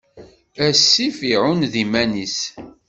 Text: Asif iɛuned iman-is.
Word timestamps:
Asif 0.67 1.17
iɛuned 1.33 1.73
iman-is. 1.83 2.37